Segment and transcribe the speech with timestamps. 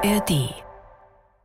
[0.00, 0.54] ARD.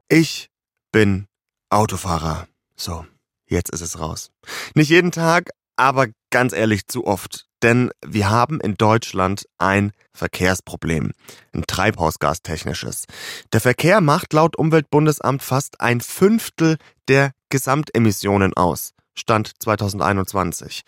[0.10, 0.52] Ich
[0.92, 1.26] bin
[1.72, 2.48] Autofahrer.
[2.76, 3.04] So,
[3.48, 4.30] jetzt ist es raus.
[4.76, 7.48] Nicht jeden Tag, aber ganz ehrlich zu oft.
[7.64, 11.14] Denn wir haben in Deutschland ein Verkehrsproblem,
[11.54, 13.06] ein treibhausgastechnisches.
[13.54, 16.78] Der Verkehr macht laut Umweltbundesamt fast ein Fünftel
[17.08, 18.94] der Gesamtemissionen aus.
[19.16, 20.84] Stand 2021.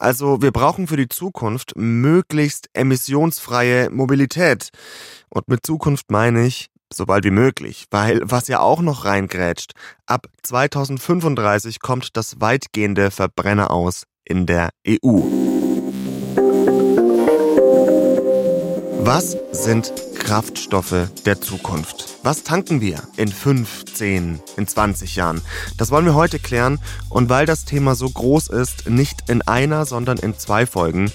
[0.00, 4.70] Also wir brauchen für die Zukunft möglichst emissionsfreie Mobilität.
[5.28, 9.72] Und mit Zukunft meine ich so bald wie möglich, weil was ja auch noch reingrätscht,
[10.06, 15.20] ab 2035 kommt das weitgehende Verbrenner aus in der EU.
[19.00, 22.18] Was sind Kraftstoffe der Zukunft?
[22.22, 25.40] Was tanken wir in 5, 10, in 20 Jahren?
[25.78, 26.78] Das wollen wir heute klären
[27.08, 31.10] und weil das Thema so groß ist, nicht in einer, sondern in zwei Folgen.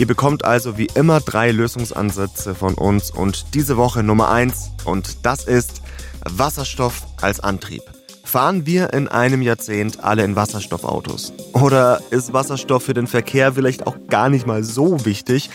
[0.00, 5.26] Ihr bekommt also wie immer drei Lösungsansätze von uns und diese Woche Nummer eins und
[5.26, 5.82] das ist
[6.24, 7.82] Wasserstoff als Antrieb.
[8.24, 11.34] Fahren wir in einem Jahrzehnt alle in Wasserstoffautos?
[11.52, 15.50] Oder ist Wasserstoff für den Verkehr vielleicht auch gar nicht mal so wichtig?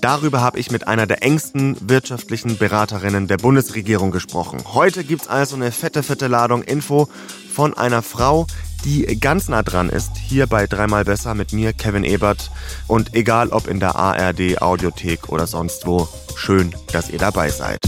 [0.00, 4.58] Darüber habe ich mit einer der engsten wirtschaftlichen Beraterinnen der Bundesregierung gesprochen.
[4.72, 7.08] Heute gibt es also eine fette, fette Ladung Info
[7.52, 8.46] von einer Frau,
[8.84, 12.50] die ganz nah dran ist, hier bei Dreimal Besser mit mir, Kevin Ebert.
[12.86, 17.80] Und egal ob in der ARD, Audiothek oder sonst wo, schön, dass ihr dabei seid.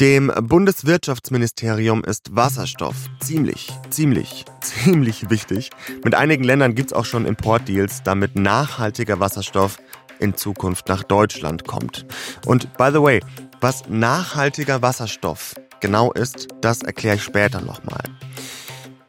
[0.00, 5.70] Dem Bundeswirtschaftsministerium ist Wasserstoff ziemlich, ziemlich, ziemlich wichtig.
[6.02, 9.78] Mit einigen Ländern gibt es auch schon Importdeals, damit nachhaltiger Wasserstoff
[10.18, 12.06] in Zukunft nach Deutschland kommt.
[12.46, 13.20] Und by the way,
[13.60, 18.02] was nachhaltiger Wasserstoff genau ist, das erkläre ich später nochmal.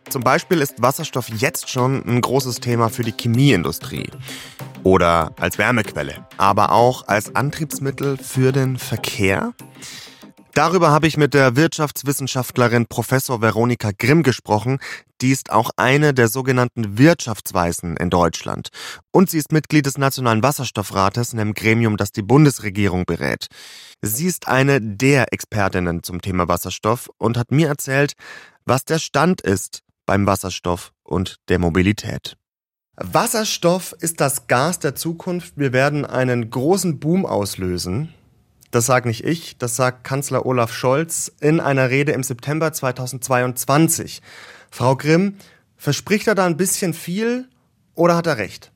[0.09, 4.11] Zum Beispiel ist Wasserstoff jetzt schon ein großes Thema für die Chemieindustrie
[4.83, 9.53] oder als Wärmequelle, aber auch als Antriebsmittel für den Verkehr.
[10.53, 14.77] Darüber habe ich mit der Wirtschaftswissenschaftlerin Professor Veronika Grimm gesprochen.
[15.19, 18.69] Die ist auch eine der sogenannten Wirtschaftsweisen in Deutschland.
[19.09, 23.47] Und sie ist Mitglied des Nationalen Wasserstoffrates, einem Gremium, das die Bundesregierung berät.
[24.03, 28.13] Sie ist eine der Expertinnen zum Thema Wasserstoff und hat mir erzählt,
[28.63, 32.37] was der Stand ist beim Wasserstoff und der Mobilität.
[32.95, 35.57] Wasserstoff ist das Gas der Zukunft.
[35.57, 38.13] Wir werden einen großen Boom auslösen.
[38.73, 44.23] Das sage nicht ich, das sagt Kanzler Olaf Scholz in einer Rede im September 2022.
[44.71, 45.37] Frau Grimm,
[45.77, 47.47] verspricht er da ein bisschen viel
[47.93, 48.71] oder hat er recht?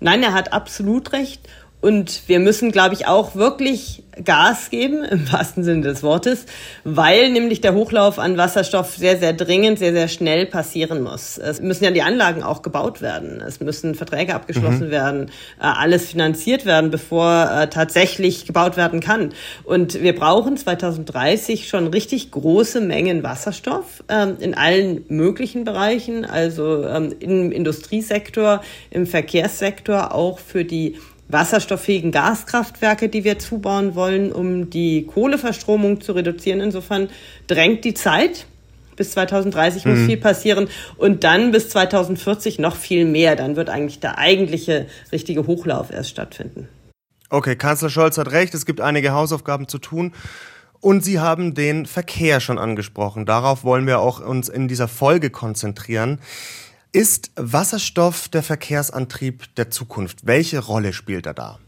[0.00, 1.48] Nein, er hat absolut recht.
[1.82, 6.46] Und wir müssen, glaube ich, auch wirklich Gas geben, im wahrsten Sinne des Wortes,
[6.84, 11.38] weil nämlich der Hochlauf an Wasserstoff sehr, sehr dringend, sehr, sehr schnell passieren muss.
[11.38, 13.40] Es müssen ja die Anlagen auch gebaut werden.
[13.40, 14.90] Es müssen Verträge abgeschlossen mhm.
[14.92, 15.26] werden,
[15.58, 19.32] äh, alles finanziert werden, bevor äh, tatsächlich gebaut werden kann.
[19.64, 26.86] Und wir brauchen 2030 schon richtig große Mengen Wasserstoff ähm, in allen möglichen Bereichen, also
[26.86, 30.96] ähm, im Industriesektor, im Verkehrssektor, auch für die
[31.32, 36.60] wasserstofffähigen Gaskraftwerke, die wir zubauen wollen, um die Kohleverstromung zu reduzieren.
[36.60, 37.08] Insofern
[37.46, 38.46] drängt die Zeit.
[38.94, 40.06] Bis 2030 muss mhm.
[40.06, 43.36] viel passieren und dann bis 2040 noch viel mehr.
[43.36, 46.68] Dann wird eigentlich der eigentliche richtige Hochlauf erst stattfinden.
[47.30, 50.12] Okay, Kanzler Scholz hat recht, es gibt einige Hausaufgaben zu tun.
[50.80, 53.24] Und Sie haben den Verkehr schon angesprochen.
[53.24, 56.18] Darauf wollen wir auch uns in dieser Folge konzentrieren.
[56.94, 60.26] Ist Wasserstoff der Verkehrsantrieb der Zukunft?
[60.26, 61.58] Welche Rolle spielt er da?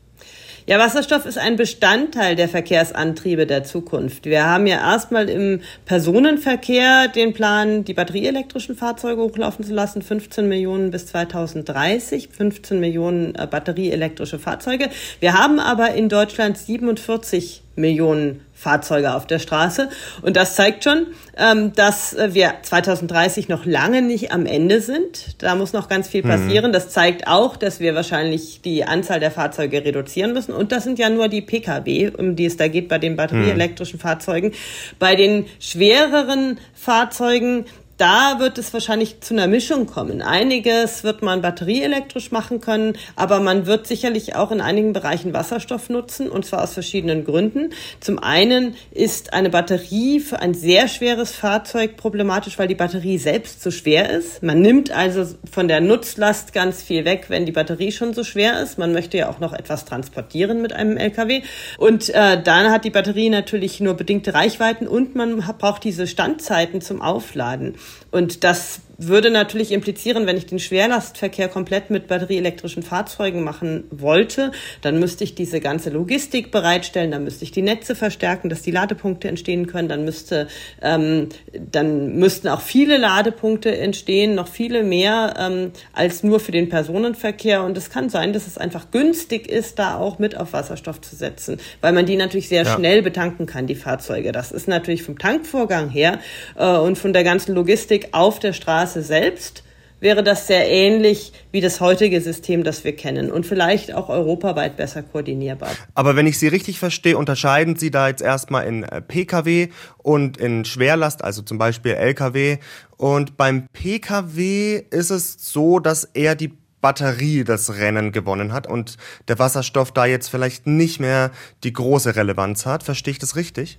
[0.66, 4.26] Ja, Wasserstoff ist ein Bestandteil der Verkehrsantriebe der Zukunft.
[4.26, 10.46] Wir haben ja erstmal im Personenverkehr den Plan, die batterieelektrischen Fahrzeuge hochlaufen zu lassen, 15
[10.46, 14.90] Millionen bis 2030, 15 Millionen äh, batterieelektrische Fahrzeuge.
[15.20, 19.90] Wir haben aber in Deutschland 47 Millionen Fahrzeuge auf der Straße.
[20.22, 25.42] Und das zeigt schon, ähm, dass wir 2030 noch lange nicht am Ende sind.
[25.42, 26.28] Da muss noch ganz viel mhm.
[26.28, 26.70] passieren.
[26.70, 26.72] Mhm.
[26.72, 30.52] Das zeigt auch, dass wir wahrscheinlich die Anzahl der Fahrzeuge reduzieren müssen.
[30.52, 33.98] Und das sind ja nur die Pkw, um die es da geht bei den batterieelektrischen
[33.98, 34.02] mhm.
[34.02, 34.52] Fahrzeugen.
[34.98, 40.20] Bei den schwereren Fahrzeugen da wird es wahrscheinlich zu einer Mischung kommen.
[40.20, 45.90] Einiges wird man batterieelektrisch machen können, aber man wird sicherlich auch in einigen Bereichen Wasserstoff
[45.90, 47.70] nutzen, und zwar aus verschiedenen Gründen.
[48.00, 53.62] Zum einen ist eine Batterie für ein sehr schweres Fahrzeug problematisch, weil die Batterie selbst
[53.62, 54.42] zu schwer ist.
[54.42, 58.60] Man nimmt also von der Nutzlast ganz viel weg, wenn die Batterie schon so schwer
[58.60, 58.78] ist.
[58.78, 61.42] Man möchte ja auch noch etwas transportieren mit einem LKW.
[61.78, 66.80] Und äh, dann hat die Batterie natürlich nur bedingte Reichweiten und man braucht diese Standzeiten
[66.80, 67.76] zum Aufladen.
[68.10, 74.52] Und das würde natürlich implizieren, wenn ich den Schwerlastverkehr komplett mit batterieelektrischen Fahrzeugen machen wollte,
[74.82, 78.70] dann müsste ich diese ganze Logistik bereitstellen, dann müsste ich die Netze verstärken, dass die
[78.70, 80.48] Ladepunkte entstehen können, dann müsste,
[80.82, 86.68] ähm, dann müssten auch viele Ladepunkte entstehen, noch viele mehr ähm, als nur für den
[86.68, 87.62] Personenverkehr.
[87.64, 91.16] Und es kann sein, dass es einfach günstig ist, da auch mit auf Wasserstoff zu
[91.16, 92.74] setzen, weil man die natürlich sehr ja.
[92.74, 94.32] schnell betanken kann, die Fahrzeuge.
[94.32, 96.20] Das ist natürlich vom Tankvorgang her
[96.56, 99.64] äh, und von der ganzen Logistik auf der Straße selbst
[100.00, 104.76] wäre das sehr ähnlich wie das heutige System, das wir kennen und vielleicht auch europaweit
[104.76, 105.70] besser koordinierbar.
[105.94, 109.68] Aber wenn ich Sie richtig verstehe, unterscheiden Sie da jetzt erstmal in äh, Pkw
[109.98, 112.58] und in Schwerlast, also zum Beispiel Lkw.
[112.98, 116.52] Und beim Pkw ist es so, dass er die
[116.82, 118.98] Batterie das Rennen gewonnen hat und
[119.28, 121.30] der Wasserstoff da jetzt vielleicht nicht mehr
[121.62, 122.82] die große Relevanz hat.
[122.82, 123.78] Verstehe ich das richtig?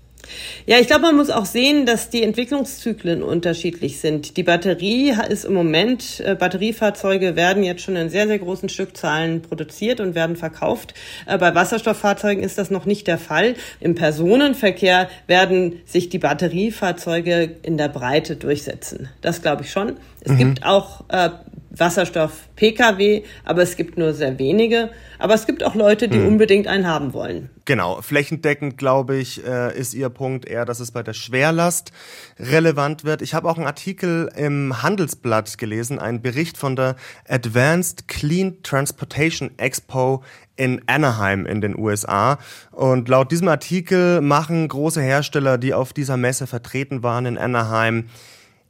[0.65, 4.37] Ja, ich glaube, man muss auch sehen, dass die Entwicklungszyklen unterschiedlich sind.
[4.37, 9.41] Die Batterie ist im Moment, äh, Batteriefahrzeuge werden jetzt schon in sehr, sehr großen Stückzahlen
[9.41, 10.93] produziert und werden verkauft.
[11.25, 13.55] Äh, bei Wasserstofffahrzeugen ist das noch nicht der Fall.
[13.79, 19.09] Im Personenverkehr werden sich die Batteriefahrzeuge in der Breite durchsetzen.
[19.21, 19.97] Das glaube ich schon.
[20.21, 20.37] Es mhm.
[20.37, 21.29] gibt auch äh,
[21.77, 24.89] Wasserstoff-Pkw, aber es gibt nur sehr wenige.
[25.17, 26.27] Aber es gibt auch Leute, die hm.
[26.27, 27.49] unbedingt einen haben wollen.
[27.65, 31.91] Genau, flächendeckend glaube ich, äh, ist Ihr Punkt eher, dass es bei der Schwerlast
[32.37, 33.21] relevant wird.
[33.21, 36.95] Ich habe auch einen Artikel im Handelsblatt gelesen, einen Bericht von der
[37.27, 40.23] Advanced Clean Transportation Expo
[40.57, 42.37] in Anaheim in den USA.
[42.71, 48.09] Und laut diesem Artikel machen große Hersteller, die auf dieser Messe vertreten waren in Anaheim,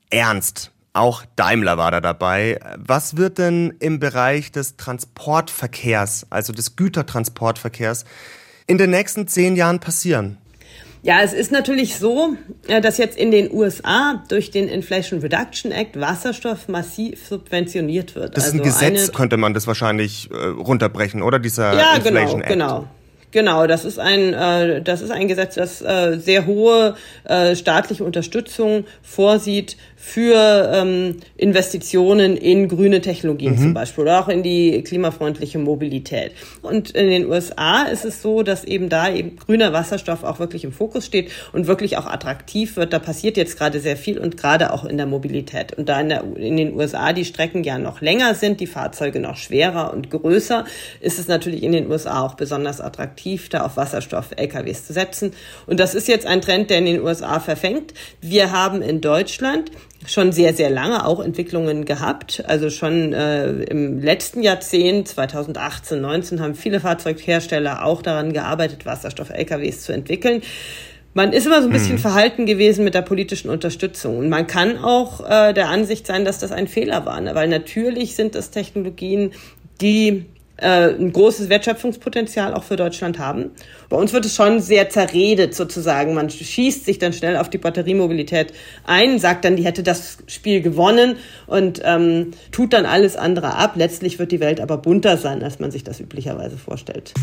[0.10, 2.60] ernst auch Daimler war da dabei.
[2.78, 8.06] Was wird denn im Bereich des Transportverkehrs, also des Gütertransportverkehrs,
[8.68, 10.38] in den nächsten zehn Jahren passieren?
[11.04, 12.36] Ja, es ist natürlich so,
[12.68, 18.36] äh, dass jetzt in den USA durch den Inflation Reduction Act Wasserstoff massiv subventioniert wird.
[18.36, 21.38] Das ist also ein Gesetz, könnte man das wahrscheinlich äh, runterbrechen, oder?
[21.38, 22.50] Dieser ja, Inflation genau, Act.
[22.50, 22.88] Genau,
[23.36, 26.96] Genau, das ist ein, äh, das ist ein Gesetz, das äh, sehr hohe
[27.26, 29.76] äh, staatliche Unterstützung vorsieht
[30.08, 33.58] für ähm, Investitionen in grüne Technologien mhm.
[33.58, 36.34] zum Beispiel oder auch in die klimafreundliche Mobilität.
[36.62, 40.64] Und in den USA ist es so, dass eben da eben grüner Wasserstoff auch wirklich
[40.64, 42.94] im Fokus steht und wirklich auch attraktiv wird.
[42.94, 45.74] Da passiert jetzt gerade sehr viel und gerade auch in der Mobilität.
[45.74, 49.20] Und da in, der, in den USA die Strecken ja noch länger sind, die Fahrzeuge
[49.20, 50.66] noch schwerer und größer,
[51.02, 55.34] ist es natürlich in den USA auch besonders attraktiv, da auf Wasserstoff-LKWs zu setzen.
[55.66, 57.96] Und das ist jetzt ein Trend, der in den USA verfängt.
[58.22, 59.72] Wir haben in Deutschland
[60.08, 62.44] schon sehr, sehr lange auch Entwicklungen gehabt.
[62.48, 69.82] Also schon äh, im letzten Jahrzehnt, 2018, 19, haben viele Fahrzeughersteller auch daran gearbeitet, Wasserstoff-LKWs
[69.82, 70.42] zu entwickeln.
[71.14, 72.00] Man ist immer so ein bisschen mhm.
[72.00, 74.18] verhalten gewesen mit der politischen Unterstützung.
[74.18, 77.22] Und man kann auch äh, der Ansicht sein, dass das ein Fehler war.
[77.22, 77.34] Ne?
[77.36, 79.32] Weil natürlich sind das Technologien,
[79.80, 80.26] die
[80.58, 83.52] äh, ein großes Wertschöpfungspotenzial auch für Deutschland haben.
[83.90, 86.14] Bei uns wird es schon sehr zerredet sozusagen.
[86.14, 88.54] Man schießt sich dann schnell auf die Batteriemobilität
[88.86, 91.18] ein, sagt dann, die hätte das Spiel gewonnen
[91.48, 93.74] und ähm, tut dann alles andere ab.
[93.76, 97.14] Letztlich wird die Welt aber bunter sein, als man sich das üblicherweise vorstellt.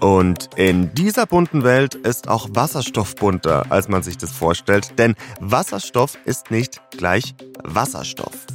[0.00, 5.14] Und in dieser bunten Welt ist auch Wasserstoff bunter, als man sich das vorstellt, denn
[5.40, 8.46] Wasserstoff ist nicht gleich Wasserstoff.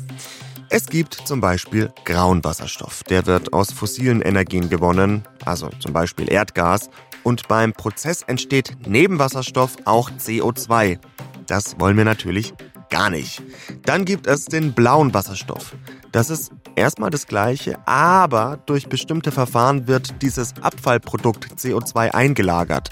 [0.75, 3.03] Es gibt zum Beispiel grauen Wasserstoff.
[3.03, 6.89] Der wird aus fossilen Energien gewonnen, also zum Beispiel Erdgas.
[7.21, 10.97] Und beim Prozess entsteht neben Wasserstoff auch CO2.
[11.45, 12.56] Das wollen wir natürlich
[12.89, 13.44] gar nicht.
[13.85, 15.75] Dann gibt es den blauen Wasserstoff.
[16.11, 22.89] Das ist erstmal das gleiche, aber durch bestimmte Verfahren wird dieses Abfallprodukt CO2 eingelagert.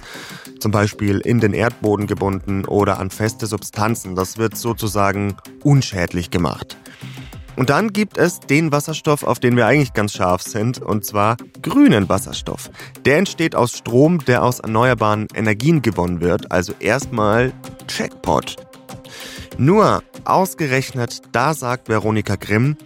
[0.60, 4.16] Zum Beispiel in den Erdboden gebunden oder an feste Substanzen.
[4.16, 6.78] Das wird sozusagen unschädlich gemacht.
[7.56, 11.38] Und dann gibt es den Wasserstoff, auf den wir eigentlich ganz scharf sind, und zwar
[11.62, 12.70] grünen Wasserstoff.
[13.06, 17.52] Der entsteht aus Strom, der aus erneuerbaren Energien gewonnen wird, also erstmal
[17.88, 18.56] Checkpot.
[19.58, 22.78] Nur ausgerechnet, da sagt Veronika Grimm,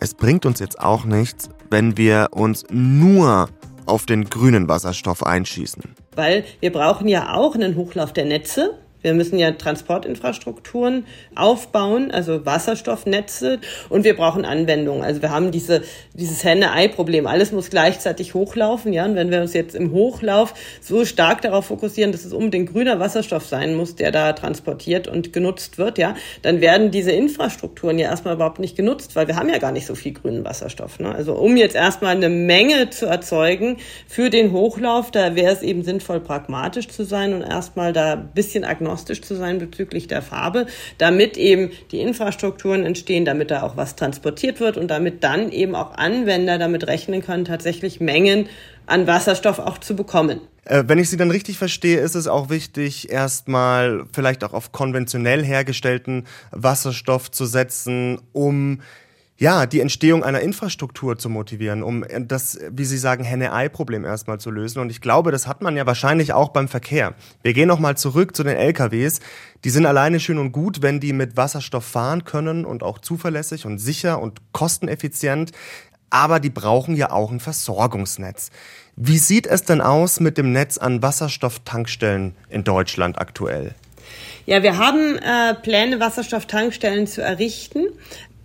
[0.00, 3.48] es bringt uns jetzt auch nichts, wenn wir uns nur
[3.86, 5.82] auf den grünen Wasserstoff einschießen.
[6.14, 8.78] Weil wir brauchen ja auch einen Hochlauf der Netze.
[9.02, 15.02] Wir müssen ja Transportinfrastrukturen aufbauen, also Wasserstoffnetze und wir brauchen Anwendungen.
[15.02, 15.82] Also wir haben diese,
[16.14, 17.26] dieses Henne-Ei-Problem.
[17.26, 19.04] Alles muss gleichzeitig hochlaufen, ja.
[19.04, 23.00] Und wenn wir uns jetzt im Hochlauf so stark darauf fokussieren, dass es unbedingt grüner
[23.00, 28.08] Wasserstoff sein muss, der da transportiert und genutzt wird, ja, dann werden diese Infrastrukturen ja
[28.08, 31.00] erstmal überhaupt nicht genutzt, weil wir haben ja gar nicht so viel grünen Wasserstoff.
[31.00, 31.12] Ne?
[31.12, 35.82] Also um jetzt erstmal eine Menge zu erzeugen für den Hochlauf, da wäre es eben
[35.82, 40.20] sinnvoll, pragmatisch zu sein und erstmal da ein bisschen agnostisch agnostisch zu sein bezüglich der
[40.20, 40.66] Farbe,
[40.98, 45.74] damit eben die Infrastrukturen entstehen, damit da auch was transportiert wird und damit dann eben
[45.74, 48.48] auch Anwender damit rechnen können, tatsächlich Mengen
[48.86, 50.40] an Wasserstoff auch zu bekommen.
[50.66, 54.72] Äh, wenn ich Sie dann richtig verstehe, ist es auch wichtig, erstmal vielleicht auch auf
[54.72, 58.80] konventionell hergestellten Wasserstoff zu setzen, um
[59.42, 64.52] ja, die Entstehung einer Infrastruktur zu motivieren, um das, wie Sie sagen, Henne-Ei-Problem erstmal zu
[64.52, 64.78] lösen.
[64.78, 67.14] Und ich glaube, das hat man ja wahrscheinlich auch beim Verkehr.
[67.42, 69.18] Wir gehen nochmal zurück zu den LKWs.
[69.64, 73.66] Die sind alleine schön und gut, wenn die mit Wasserstoff fahren können und auch zuverlässig
[73.66, 75.50] und sicher und kosteneffizient.
[76.08, 78.50] Aber die brauchen ja auch ein Versorgungsnetz.
[78.94, 83.74] Wie sieht es denn aus mit dem Netz an Wasserstofftankstellen in Deutschland aktuell?
[84.46, 87.86] Ja, wir haben äh, Pläne, Wasserstofftankstellen zu errichten.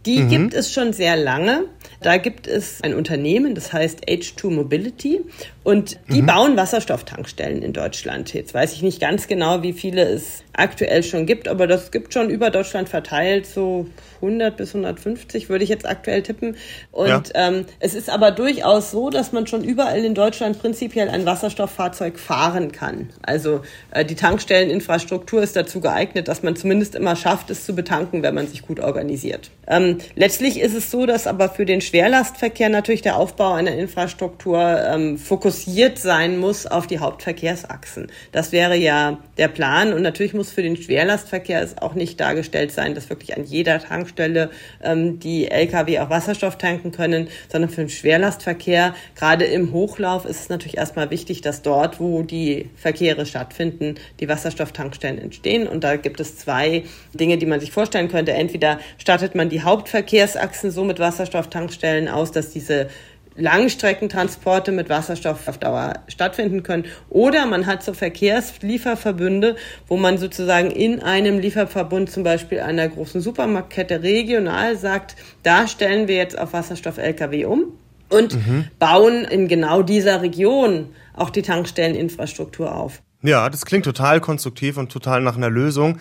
[0.07, 0.29] Die mhm.
[0.29, 1.65] gibt es schon sehr lange.
[2.01, 5.19] Da gibt es ein Unternehmen, das heißt H2 Mobility
[5.63, 6.27] und die mhm.
[6.27, 8.33] bauen Wasserstofftankstellen in Deutschland.
[8.33, 12.13] Jetzt weiß ich nicht ganz genau, wie viele es aktuell schon gibt, aber das gibt
[12.13, 13.87] schon über Deutschland verteilt, so
[14.21, 16.55] 100 bis 150 würde ich jetzt aktuell tippen.
[16.91, 17.21] Und ja.
[17.35, 22.19] ähm, es ist aber durchaus so, dass man schon überall in Deutschland prinzipiell ein Wasserstofffahrzeug
[22.19, 23.09] fahren kann.
[23.21, 23.61] Also
[23.91, 28.35] äh, die Tankstelleninfrastruktur ist dazu geeignet, dass man zumindest immer schafft, es zu betanken, wenn
[28.35, 29.51] man sich gut organisiert.
[29.67, 34.59] Ähm, letztlich ist es so, dass aber für den Schwerlastverkehr natürlich der Aufbau einer Infrastruktur
[34.59, 38.11] ähm, fokussiert sein muss auf die Hauptverkehrsachsen.
[38.31, 42.71] Das wäre ja der Plan und natürlich muss für den Schwerlastverkehr es auch nicht dargestellt
[42.71, 44.49] sein, dass wirklich an jeder Tankstelle
[44.83, 50.41] ähm, die Lkw auch Wasserstoff tanken können, sondern für den Schwerlastverkehr, gerade im Hochlauf, ist
[50.41, 55.67] es natürlich erstmal wichtig, dass dort, wo die Verkehre stattfinden, die Wasserstofftankstellen entstehen.
[55.67, 58.33] Und da gibt es zwei Dinge, die man sich vorstellen könnte.
[58.33, 62.89] Entweder startet man die Hauptverkehrsachsen so mit Wasserstofftankstellen aus, dass diese
[63.37, 66.85] Langstreckentransporte mit Wasserstoff auf Dauer stattfinden können.
[67.09, 69.55] Oder man hat so Verkehrslieferverbünde,
[69.87, 76.07] wo man sozusagen in einem Lieferverbund zum Beispiel einer großen Supermarktkette regional sagt, da stellen
[76.07, 77.73] wir jetzt auf Wasserstoff-Lkw um
[78.09, 78.65] und mhm.
[78.79, 83.01] bauen in genau dieser Region auch die Tankstelleninfrastruktur auf.
[83.21, 85.99] Ja, das klingt total konstruktiv und total nach einer Lösung.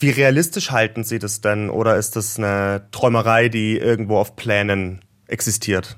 [0.00, 5.00] Wie realistisch halten Sie das denn oder ist das eine Träumerei, die irgendwo auf Plänen
[5.26, 5.96] existiert?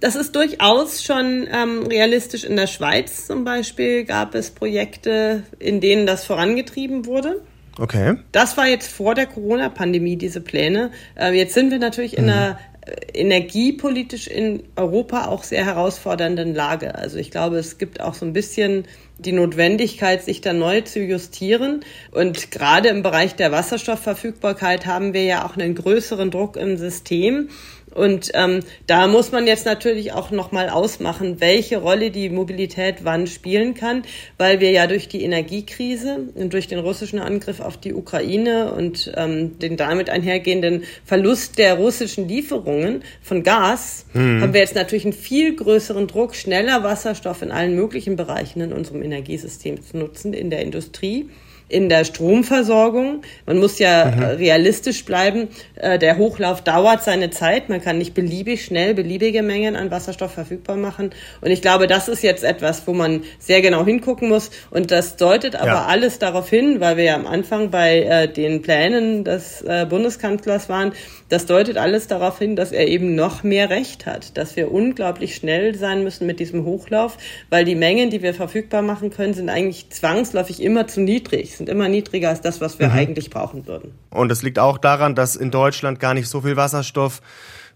[0.00, 2.44] Das ist durchaus schon ähm, realistisch.
[2.44, 7.42] In der Schweiz zum Beispiel gab es Projekte, in denen das vorangetrieben wurde.
[7.78, 8.16] Okay.
[8.30, 10.90] Das war jetzt vor der Corona-Pandemie, diese Pläne.
[11.18, 12.30] Äh, jetzt sind wir natürlich in mhm.
[12.30, 16.94] einer äh, energiepolitisch in Europa auch sehr herausfordernden Lage.
[16.94, 18.84] Also ich glaube, es gibt auch so ein bisschen
[19.18, 21.84] die Notwendigkeit, sich da neu zu justieren.
[22.10, 27.48] Und gerade im Bereich der Wasserstoffverfügbarkeit haben wir ja auch einen größeren Druck im System.
[27.94, 33.26] Und ähm, da muss man jetzt natürlich auch nochmal ausmachen, welche Rolle die Mobilität wann
[33.26, 34.02] spielen kann,
[34.36, 39.12] weil wir ja durch die Energiekrise und durch den russischen Angriff auf die Ukraine und
[39.16, 44.40] ähm, den damit einhergehenden Verlust der russischen Lieferungen von Gas mhm.
[44.40, 48.72] haben wir jetzt natürlich einen viel größeren Druck, schneller Wasserstoff in allen möglichen Bereichen in
[48.72, 51.28] unserem Energiesystem zu nutzen, in der Industrie
[51.68, 53.22] in der Stromversorgung.
[53.46, 54.22] Man muss ja mhm.
[54.22, 55.48] realistisch bleiben.
[55.76, 57.68] Äh, der Hochlauf dauert seine Zeit.
[57.68, 61.10] Man kann nicht beliebig schnell beliebige Mengen an Wasserstoff verfügbar machen.
[61.40, 64.50] Und ich glaube, das ist jetzt etwas, wo man sehr genau hingucken muss.
[64.70, 65.84] Und das deutet aber ja.
[65.86, 70.68] alles darauf hin, weil wir ja am Anfang bei äh, den Plänen des äh, Bundeskanzlers
[70.68, 70.92] waren,
[71.30, 75.34] das deutet alles darauf hin, dass er eben noch mehr Recht hat, dass wir unglaublich
[75.34, 77.16] schnell sein müssen mit diesem Hochlauf,
[77.50, 81.68] weil die Mengen, die wir verfügbar machen können, sind eigentlich zwangsläufig immer zu niedrig, sind
[81.68, 82.94] immer niedriger als das, was wir mhm.
[82.94, 83.92] eigentlich brauchen würden.
[84.10, 87.20] Und es liegt auch daran, dass in Deutschland gar nicht so viel Wasserstoff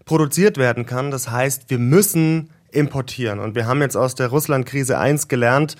[0.05, 1.11] produziert werden kann.
[1.11, 3.39] Das heißt, wir müssen importieren.
[3.39, 5.75] Und wir haben jetzt aus der Russland-Krise eins gelernt,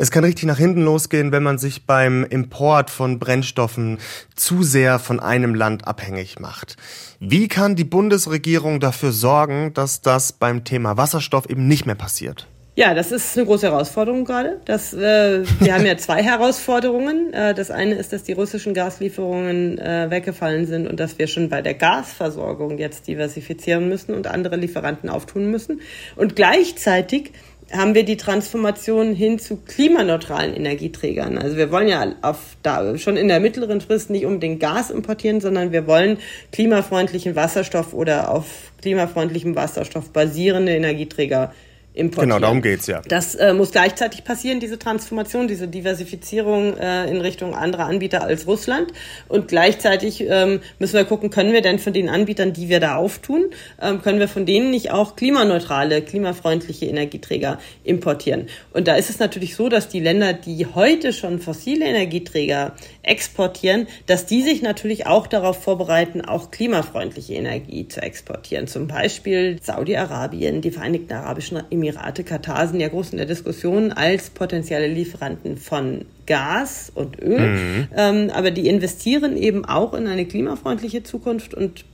[0.00, 3.98] es kann richtig nach hinten losgehen, wenn man sich beim Import von Brennstoffen
[4.36, 6.76] zu sehr von einem Land abhängig macht.
[7.18, 12.46] Wie kann die Bundesregierung dafür sorgen, dass das beim Thema Wasserstoff eben nicht mehr passiert?
[12.78, 14.60] Ja, das ist eine große Herausforderung gerade.
[14.64, 17.32] Das, äh, wir haben ja zwei Herausforderungen.
[17.32, 21.48] Äh, das eine ist, dass die russischen Gaslieferungen äh, weggefallen sind und dass wir schon
[21.48, 25.80] bei der Gasversorgung jetzt diversifizieren müssen und andere Lieferanten auftun müssen.
[26.14, 27.32] Und gleichzeitig
[27.72, 31.36] haben wir die Transformation hin zu klimaneutralen Energieträgern.
[31.36, 35.40] Also wir wollen ja auf da schon in der mittleren Frist nicht unbedingt Gas importieren,
[35.40, 36.18] sondern wir wollen
[36.52, 41.52] klimafreundlichen Wasserstoff oder auf klimafreundlichem Wasserstoff basierende Energieträger
[41.98, 42.30] importieren.
[42.30, 43.02] Genau, darum geht's ja.
[43.06, 48.46] Das äh, muss gleichzeitig passieren, diese Transformation, diese Diversifizierung äh, in Richtung anderer Anbieter als
[48.46, 48.92] Russland.
[49.28, 52.96] Und gleichzeitig ähm, müssen wir gucken, können wir denn von den Anbietern, die wir da
[52.96, 53.46] auftun,
[53.82, 58.46] ähm, können wir von denen nicht auch klimaneutrale, klimafreundliche Energieträger importieren.
[58.72, 63.88] Und da ist es natürlich so, dass die Länder, die heute schon fossile Energieträger exportieren,
[64.06, 68.68] dass die sich natürlich auch darauf vorbereiten, auch klimafreundliche Energie zu exportieren.
[68.68, 71.87] Zum Beispiel Saudi-Arabien, die Vereinigten Arabischen Emirate,
[72.24, 77.40] Katar sind ja groß in der Diskussion als potenzielle Lieferanten von Gas und Öl.
[77.40, 77.88] Mhm.
[77.96, 81.84] Ähm, aber die investieren eben auch in eine klimafreundliche Zukunft und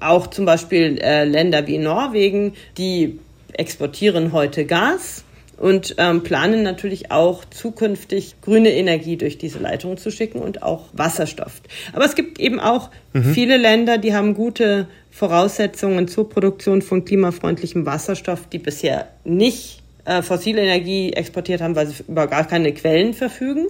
[0.00, 3.18] auch zum Beispiel äh, Länder wie Norwegen, die
[3.52, 5.24] exportieren heute Gas
[5.62, 10.86] und ähm, planen natürlich auch zukünftig grüne Energie durch diese Leitungen zu schicken und auch
[10.92, 11.62] Wasserstoff.
[11.92, 13.32] Aber es gibt eben auch mhm.
[13.32, 20.22] viele Länder, die haben gute Voraussetzungen zur Produktion von klimafreundlichem Wasserstoff, die bisher nicht äh,
[20.22, 23.68] fossile Energie exportiert haben, weil sie über gar keine Quellen verfügen.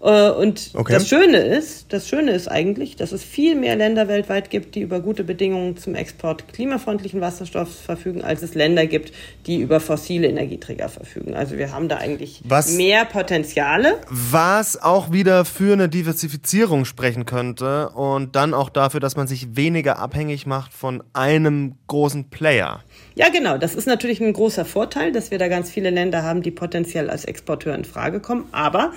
[0.00, 0.92] Äh, und okay.
[0.92, 4.80] das Schöne ist, das Schöne ist eigentlich, dass es viel mehr Länder weltweit gibt, die
[4.80, 9.12] über gute Bedingungen zum Export klimafreundlichen Wasserstoffs verfügen, als es Länder gibt,
[9.46, 11.34] die über fossile Energieträger verfügen.
[11.34, 13.98] Also wir haben da eigentlich was, mehr Potenziale.
[14.08, 19.56] Was auch wieder für eine Diversifizierung sprechen könnte und dann auch dafür, dass man sich
[19.56, 22.84] weniger abhängig macht von einem großen Player.
[23.14, 23.58] Ja, genau.
[23.58, 27.10] Das ist natürlich ein großer Vorteil, dass wir da ganz viele Länder haben, die potenziell
[27.10, 28.46] als Exporteur in Frage kommen.
[28.52, 28.92] Aber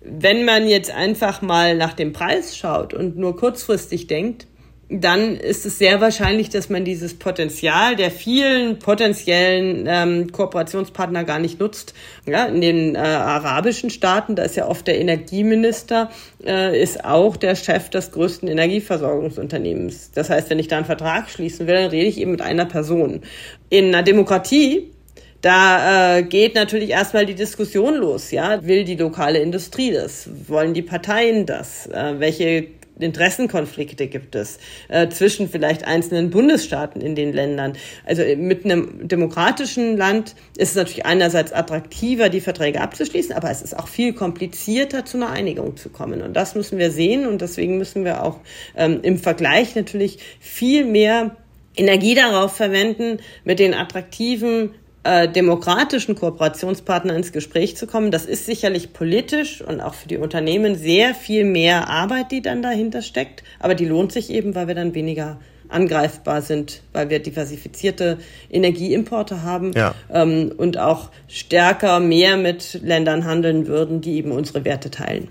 [0.00, 4.46] wenn man jetzt einfach mal nach dem Preis schaut und nur kurzfristig denkt,
[4.90, 11.38] dann ist es sehr wahrscheinlich, dass man dieses Potenzial der vielen potenziellen ähm, Kooperationspartner gar
[11.38, 11.92] nicht nutzt.
[12.24, 16.10] Ja, in den äh, arabischen Staaten, da ist ja oft der Energieminister,
[16.42, 20.12] äh, ist auch der Chef des größten Energieversorgungsunternehmens.
[20.12, 22.64] Das heißt, wenn ich da einen Vertrag schließen will, dann rede ich eben mit einer
[22.64, 23.20] Person.
[23.68, 24.90] In einer Demokratie
[25.40, 28.66] da äh, geht natürlich erstmal die Diskussion los, ja.
[28.66, 30.28] Will die lokale Industrie das?
[30.48, 31.86] Wollen die Parteien das?
[31.86, 32.66] Äh, welche
[33.00, 37.74] Interessenkonflikte gibt es äh, zwischen vielleicht einzelnen Bundesstaaten in den Ländern.
[38.04, 43.50] Also äh, mit einem demokratischen Land ist es natürlich einerseits attraktiver, die Verträge abzuschließen, aber
[43.50, 46.22] es ist auch viel komplizierter, zu einer Einigung zu kommen.
[46.22, 48.40] Und das müssen wir sehen und deswegen müssen wir auch
[48.76, 51.36] ähm, im Vergleich natürlich viel mehr
[51.76, 54.74] Energie darauf verwenden, mit den attraktiven
[55.08, 58.10] äh, demokratischen Kooperationspartner ins Gespräch zu kommen.
[58.10, 62.60] Das ist sicherlich politisch und auch für die Unternehmen sehr viel mehr Arbeit, die dann
[62.60, 63.42] dahinter steckt.
[63.58, 65.38] Aber die lohnt sich eben, weil wir dann weniger
[65.70, 68.18] angreifbar sind, weil wir diversifizierte
[68.50, 69.94] Energieimporte haben ja.
[70.12, 75.28] ähm, und auch stärker mehr mit Ländern handeln würden, die eben unsere Werte teilen.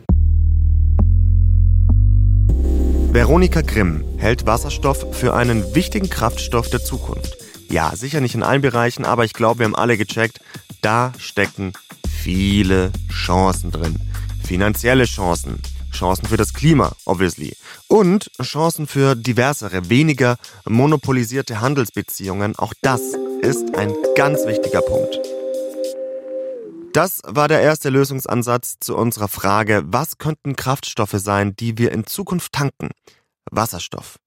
[3.12, 7.37] Veronika Grimm hält Wasserstoff für einen wichtigen Kraftstoff der Zukunft.
[7.70, 10.40] Ja, sicher nicht in allen Bereichen, aber ich glaube, wir haben alle gecheckt,
[10.82, 11.74] da stecken
[12.08, 14.00] viele Chancen drin.
[14.44, 17.56] Finanzielle Chancen, Chancen für das Klima, obviously.
[17.88, 22.56] Und Chancen für diversere, weniger monopolisierte Handelsbeziehungen.
[22.58, 23.02] Auch das
[23.42, 25.20] ist ein ganz wichtiger Punkt.
[26.94, 32.08] Das war der erste Lösungsansatz zu unserer Frage, was könnten Kraftstoffe sein, die wir in
[32.08, 32.92] Zukunft tanken?
[33.52, 34.18] Wasserstoff.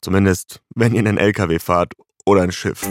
[0.00, 1.92] Zumindest, wenn ihr einen LKW fahrt
[2.26, 2.82] oder ein Schiff.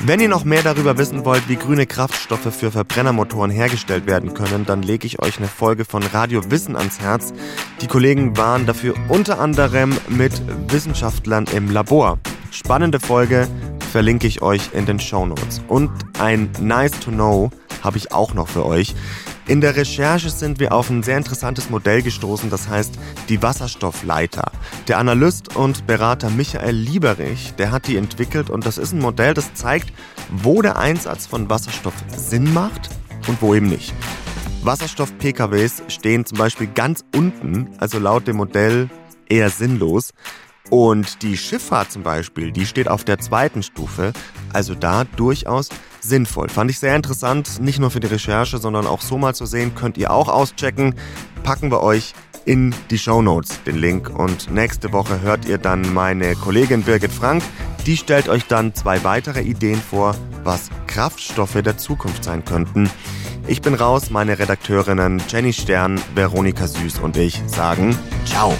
[0.00, 4.66] Wenn ihr noch mehr darüber wissen wollt, wie grüne Kraftstoffe für Verbrennermotoren hergestellt werden können,
[4.66, 7.32] dann lege ich euch eine Folge von Radio Wissen ans Herz.
[7.80, 10.32] Die Kollegen waren dafür unter anderem mit
[10.68, 12.18] Wissenschaftlern im Labor.
[12.50, 13.46] Spannende Folge
[13.92, 15.60] verlinke ich euch in den Show Notes.
[15.68, 17.50] Und ein Nice to Know
[17.82, 18.94] habe ich auch noch für euch.
[19.46, 22.94] In der Recherche sind wir auf ein sehr interessantes Modell gestoßen, das heißt
[23.28, 24.52] die Wasserstoffleiter.
[24.86, 29.34] Der Analyst und Berater Michael Lieberich, der hat die entwickelt und das ist ein Modell,
[29.34, 29.92] das zeigt,
[30.30, 32.90] wo der Einsatz von Wasserstoff Sinn macht
[33.26, 33.92] und wo eben nicht.
[34.62, 38.90] Wasserstoff-PKWs stehen zum Beispiel ganz unten, also laut dem Modell
[39.28, 40.12] eher sinnlos.
[40.70, 44.12] Und die Schifffahrt zum Beispiel, die steht auf der zweiten Stufe,
[44.52, 45.68] also da durchaus
[46.00, 46.48] sinnvoll.
[46.48, 49.74] Fand ich sehr interessant, nicht nur für die Recherche, sondern auch so mal zu sehen,
[49.74, 50.94] könnt ihr auch auschecken.
[51.42, 55.92] Packen wir euch in die Show Notes den Link und nächste Woche hört ihr dann
[55.92, 57.42] meine Kollegin Birgit Frank.
[57.86, 62.90] Die stellt euch dann zwei weitere Ideen vor, was Kraftstoffe der Zukunft sein könnten.
[63.46, 68.54] Ich bin raus, meine Redakteurinnen Jenny Stern, Veronika Süß und ich sagen Ciao.